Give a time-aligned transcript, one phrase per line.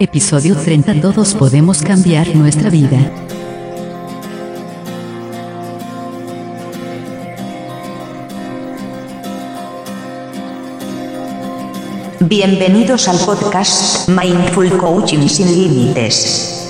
[0.00, 2.98] Episodio 30 Todos podemos cambiar nuestra vida.
[12.20, 16.57] Bienvenidos al podcast Mindful Coaching sin Límites.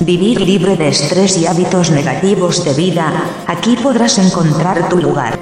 [0.00, 3.12] Vivir libre de estrés y hábitos negativos de vida,
[3.46, 5.38] aquí podrás encontrar tu lugar.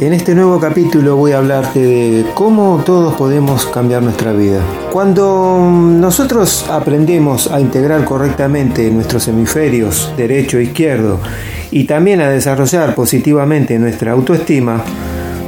[0.00, 4.60] En este nuevo capítulo voy a hablarte de cómo todos podemos cambiar nuestra vida.
[4.90, 11.20] Cuando nosotros aprendemos a integrar correctamente nuestros hemisferios derecho e izquierdo
[11.70, 14.82] y también a desarrollar positivamente nuestra autoestima,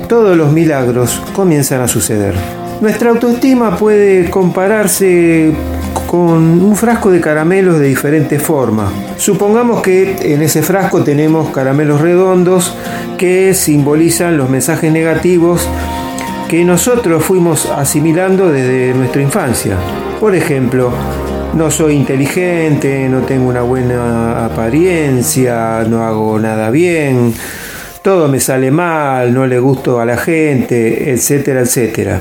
[0.08, 2.34] todos los milagros comienzan a suceder.
[2.80, 5.52] Nuestra autoestima puede compararse
[6.12, 8.92] con un frasco de caramelos de diferentes formas.
[9.16, 12.76] Supongamos que en ese frasco tenemos caramelos redondos
[13.16, 15.66] que simbolizan los mensajes negativos
[16.50, 19.78] que nosotros fuimos asimilando desde nuestra infancia.
[20.20, 20.92] Por ejemplo,
[21.54, 27.32] no soy inteligente, no tengo una buena apariencia, no hago nada bien,
[28.02, 32.20] todo me sale mal, no le gusto a la gente, etcétera, etcétera.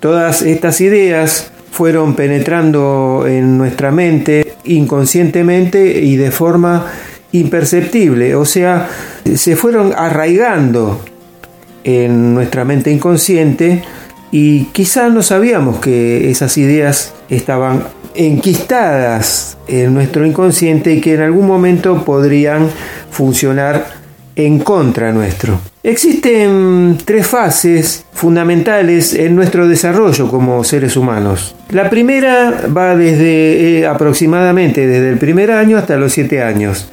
[0.00, 6.86] Todas estas ideas fueron penetrando en nuestra mente inconscientemente y de forma
[7.32, 8.88] imperceptible, o sea,
[9.34, 11.04] se fueron arraigando
[11.84, 13.82] en nuestra mente inconsciente
[14.32, 21.20] y quizás no sabíamos que esas ideas estaban enquistadas en nuestro inconsciente y que en
[21.20, 22.70] algún momento podrían
[23.10, 23.84] funcionar
[24.36, 25.58] en contra nuestro.
[25.82, 31.56] Existen tres fases fundamentales en nuestro desarrollo como seres humanos.
[31.70, 36.88] La primera va desde eh, aproximadamente desde el primer año hasta los siete años.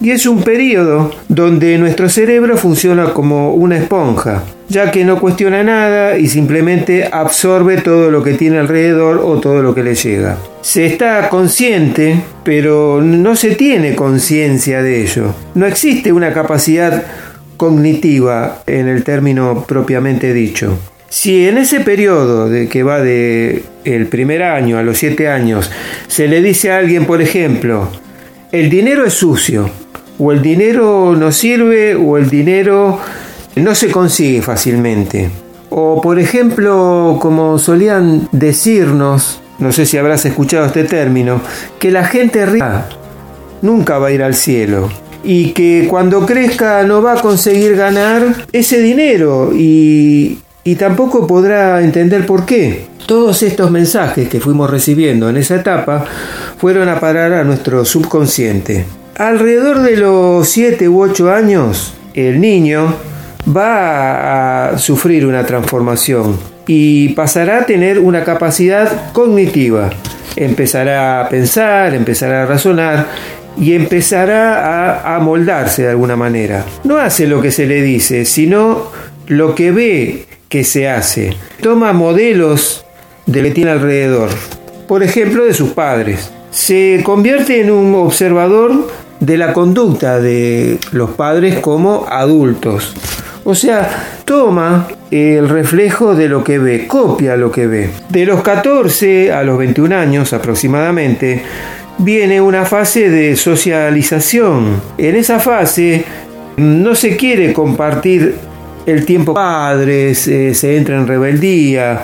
[0.00, 5.64] Y es un periodo donde nuestro cerebro funciona como una esponja, ya que no cuestiona
[5.64, 10.38] nada y simplemente absorbe todo lo que tiene alrededor o todo lo que le llega.
[10.60, 15.34] Se está consciente, pero no se tiene conciencia de ello.
[15.54, 17.02] No existe una capacidad
[17.56, 20.78] cognitiva en el término propiamente dicho.
[21.08, 25.70] Si en ese periodo de que va de el primer año a los siete años
[26.06, 27.88] se le dice a alguien, por ejemplo,
[28.52, 29.70] el dinero es sucio,
[30.18, 32.98] o el dinero no sirve o el dinero
[33.56, 35.30] no se consigue fácilmente.
[35.70, 41.40] O por ejemplo, como solían decirnos, no sé si habrás escuchado este término,
[41.78, 42.88] que la gente rica
[43.62, 44.88] nunca va a ir al cielo
[45.24, 51.82] y que cuando crezca no va a conseguir ganar ese dinero y, y tampoco podrá
[51.82, 52.86] entender por qué.
[53.06, 56.04] Todos estos mensajes que fuimos recibiendo en esa etapa
[56.58, 58.84] fueron a parar a nuestro subconsciente.
[59.18, 62.94] Alrededor de los 7 u 8 años, el niño
[63.48, 69.90] va a sufrir una transformación y pasará a tener una capacidad cognitiva.
[70.36, 73.06] Empezará a pensar, empezará a razonar
[73.60, 76.64] y empezará a, moldarse de alguna manera.
[76.84, 78.92] No hace lo que se le dice, sino
[79.26, 81.36] lo que ve que se hace.
[81.60, 82.84] Toma modelos
[83.26, 84.30] de lo que tiene alrededor.
[84.86, 86.30] Por ejemplo, de sus padres.
[86.52, 92.94] Se convierte en un observador de la conducta de los padres como adultos.
[93.44, 97.90] O sea, toma el reflejo de lo que ve, copia lo que ve.
[98.08, 101.42] De los 14 a los 21 años aproximadamente,
[101.98, 104.80] viene una fase de socialización.
[104.98, 106.04] En esa fase
[106.56, 108.36] no se quiere compartir
[108.86, 112.02] el tiempo padres, eh, se entra en rebeldía,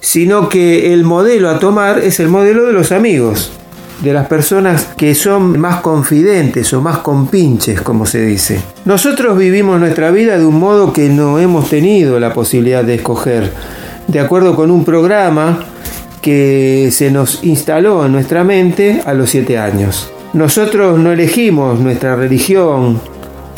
[0.00, 3.52] sino que el modelo a tomar es el modelo de los amigos
[4.00, 8.60] de las personas que son más confidentes o más compinches, como se dice.
[8.84, 13.52] Nosotros vivimos nuestra vida de un modo que no hemos tenido la posibilidad de escoger,
[14.06, 15.64] de acuerdo con un programa
[16.20, 20.10] que se nos instaló en nuestra mente a los siete años.
[20.32, 23.00] Nosotros no elegimos nuestra religión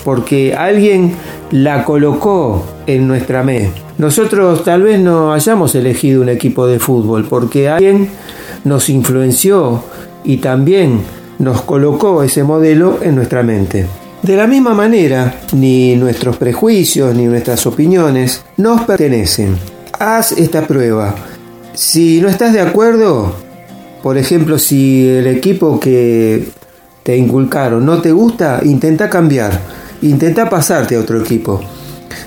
[0.05, 1.15] porque alguien
[1.51, 3.83] la colocó en nuestra mente.
[3.99, 8.11] Nosotros tal vez no hayamos elegido un equipo de fútbol porque alguien
[8.65, 9.83] nos influenció
[10.29, 11.01] y también
[11.39, 13.87] nos colocó ese modelo en nuestra mente.
[14.23, 19.57] De la misma manera, ni nuestros prejuicios ni nuestras opiniones nos pertenecen.
[19.99, 21.15] Haz esta prueba.
[21.73, 23.35] Si no estás de acuerdo,
[24.03, 26.49] por ejemplo, si el equipo que
[27.03, 29.59] te inculcaron no te gusta, intenta cambiar,
[30.03, 31.63] intenta pasarte a otro equipo.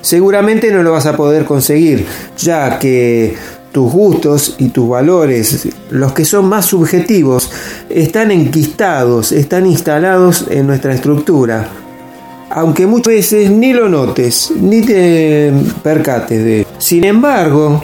[0.01, 3.35] Seguramente no lo vas a poder conseguir, ya que
[3.71, 7.50] tus gustos y tus valores, los que son más subjetivos,
[7.95, 11.67] están enquistados, están instalados en nuestra estructura.
[12.49, 15.53] Aunque muchas veces ni lo notes, ni te
[15.83, 16.67] percates de.
[16.79, 17.83] Sin embargo,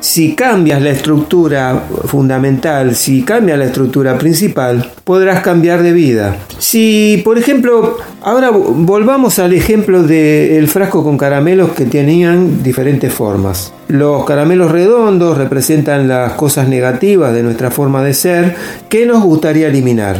[0.00, 6.36] si cambias la estructura fundamental, si cambias la estructura principal, podrás cambiar de vida.
[6.58, 13.72] Si, por ejemplo, ahora volvamos al ejemplo del frasco con caramelos que tenían diferentes formas.
[13.88, 18.56] Los caramelos redondos representan las cosas negativas de nuestra forma de ser
[18.88, 20.16] que nos gustaría eliminar.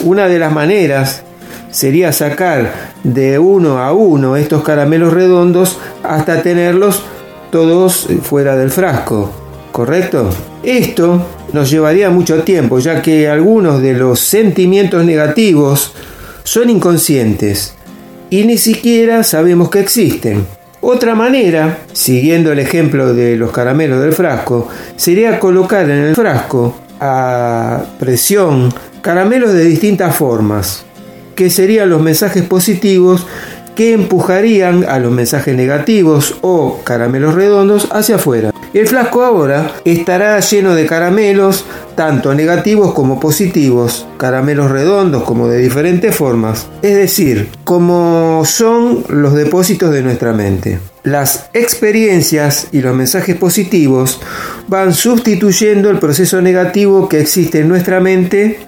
[0.00, 1.22] Una de las maneras
[1.70, 7.02] sería sacar de uno a uno estos caramelos redondos hasta tenerlos
[7.54, 9.30] todos fuera del frasco,
[9.70, 10.28] ¿correcto?
[10.64, 15.92] Esto nos llevaría mucho tiempo, ya que algunos de los sentimientos negativos
[16.42, 17.76] son inconscientes
[18.28, 20.44] y ni siquiera sabemos que existen.
[20.80, 24.66] Otra manera, siguiendo el ejemplo de los caramelos del frasco,
[24.96, 30.84] sería colocar en el frasco a presión caramelos de distintas formas,
[31.36, 33.28] que serían los mensajes positivos
[33.74, 38.52] que empujarían a los mensajes negativos o caramelos redondos hacia afuera.
[38.72, 45.58] El frasco ahora estará lleno de caramelos, tanto negativos como positivos, caramelos redondos como de
[45.58, 50.80] diferentes formas, es decir, como son los depósitos de nuestra mente.
[51.04, 54.20] Las experiencias y los mensajes positivos
[54.66, 58.58] van sustituyendo el proceso negativo que existe en nuestra mente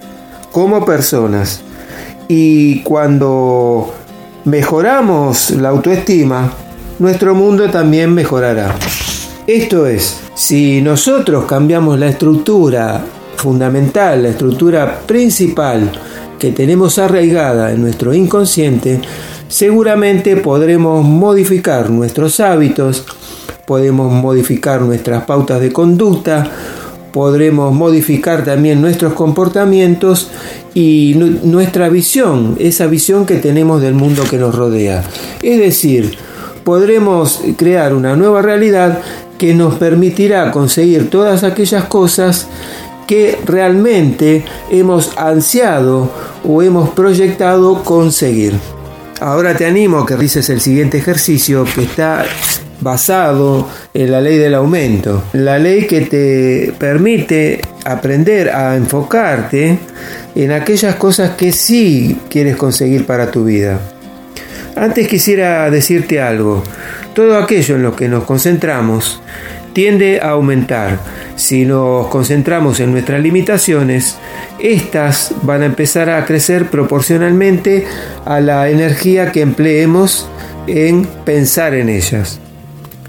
[0.53, 1.61] como personas.
[2.29, 3.93] Y cuando
[4.47, 6.49] mejoramos la autoestima,
[6.99, 8.73] nuestro mundo también mejorará.
[9.45, 13.03] Esto es, si nosotros cambiamos la estructura
[13.35, 15.91] fundamental, la estructura principal
[16.39, 19.01] que tenemos arraigada en nuestro inconsciente,
[19.49, 23.05] seguramente podremos modificar nuestros hábitos,
[23.65, 26.49] podemos modificar nuestras pautas de conducta,
[27.11, 30.29] podremos modificar también nuestros comportamientos
[30.77, 35.03] y nuestra visión, esa visión que tenemos del mundo que nos rodea.
[35.41, 36.15] Es decir,
[36.63, 38.99] podremos crear una nueva realidad
[39.39, 42.47] que nos permitirá conseguir todas aquellas cosas
[43.07, 46.11] que realmente hemos ansiado
[46.47, 48.53] o hemos proyectado conseguir.
[49.19, 52.23] Ahora te animo a que realices el siguiente ejercicio que está
[52.81, 59.79] basado en la ley del aumento, la ley que te permite aprender a enfocarte
[60.35, 63.79] en aquellas cosas que sí quieres conseguir para tu vida.
[64.75, 66.63] Antes quisiera decirte algo,
[67.15, 69.19] todo aquello en lo que nos concentramos
[69.73, 70.99] tiende a aumentar.
[71.35, 74.17] Si nos concentramos en nuestras limitaciones,
[74.59, 77.85] estas van a empezar a crecer proporcionalmente
[78.25, 80.27] a la energía que empleemos
[80.67, 82.39] en pensar en ellas.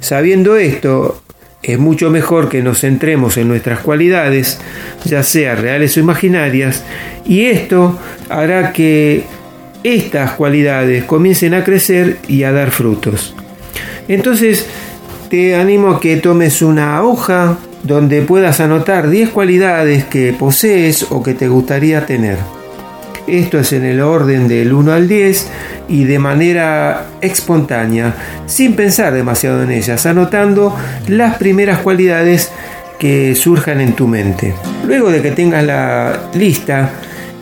[0.00, 1.20] Sabiendo esto,
[1.62, 4.60] es mucho mejor que nos centremos en nuestras cualidades,
[5.04, 6.84] ya sea reales o imaginarias,
[7.24, 7.98] y esto
[8.28, 9.24] hará que
[9.82, 13.34] estas cualidades comiencen a crecer y a dar frutos.
[14.06, 14.66] Entonces,
[15.28, 21.22] te animo a que tomes una hoja donde puedas anotar 10 cualidades que posees o
[21.22, 22.57] que te gustaría tener.
[23.28, 25.49] Esto es en el orden del 1 al 10
[25.88, 28.14] y de manera espontánea,
[28.47, 30.75] sin pensar demasiado en ellas, anotando
[31.08, 32.50] las primeras cualidades
[32.99, 34.54] que surjan en tu mente.
[34.87, 36.90] Luego de que tengas la lista,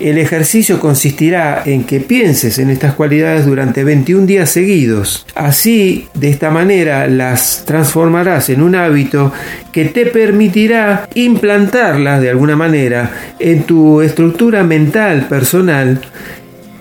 [0.01, 5.27] el ejercicio consistirá en que pienses en estas cualidades durante 21 días seguidos.
[5.35, 9.33] Así, de esta manera, las transformarás en un hábito
[9.73, 16.01] que te permitirá implantarlas de alguna manera en tu estructura mental personal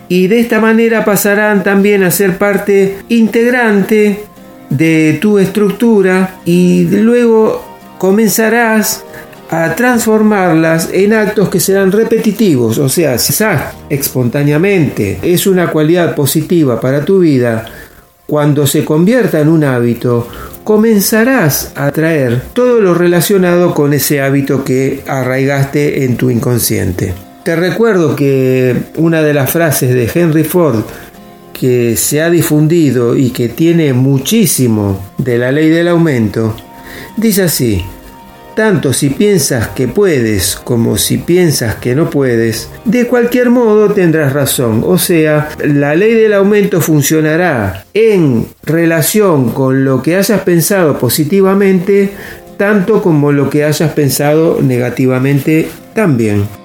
[0.07, 4.23] y de esta manera pasarán también a ser parte integrante
[4.69, 7.63] de tu estructura y luego
[7.97, 9.04] comenzarás
[9.49, 13.33] a transformarlas en actos que serán repetitivos, o sea, si
[13.89, 17.65] espontáneamente es una cualidad positiva para tu vida,
[18.25, 20.27] cuando se convierta en un hábito,
[20.63, 27.13] comenzarás a traer todo lo relacionado con ese hábito que arraigaste en tu inconsciente.
[27.43, 30.83] Te recuerdo que una de las frases de Henry Ford
[31.53, 36.55] que se ha difundido y que tiene muchísimo de la ley del aumento,
[37.15, 37.85] dice así,
[38.55, 44.33] tanto si piensas que puedes como si piensas que no puedes, de cualquier modo tendrás
[44.33, 44.83] razón.
[44.85, 52.11] O sea, la ley del aumento funcionará en relación con lo que hayas pensado positivamente
[52.57, 56.64] tanto como lo que hayas pensado negativamente también.